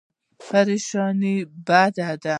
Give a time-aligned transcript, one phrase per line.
[0.45, 1.35] پریشاني
[1.67, 2.29] بد دی.